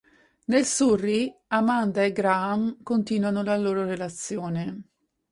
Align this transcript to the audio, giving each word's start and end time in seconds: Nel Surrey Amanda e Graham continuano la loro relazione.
Nel 0.45 0.65
Surrey 0.65 1.31
Amanda 1.49 2.01
e 2.01 2.11
Graham 2.11 2.81
continuano 2.81 3.43
la 3.43 3.55
loro 3.55 3.85
relazione. 3.85 4.85